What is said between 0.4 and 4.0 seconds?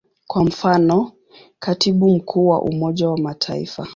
mfano, Katibu Mkuu wa Umoja wa Mataifa.